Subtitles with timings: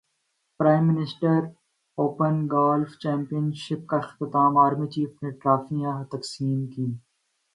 [0.59, 1.41] prime minister
[1.97, 6.91] open golf championship کا اختتام army chief نے ٹرافیاں تقسیم کیں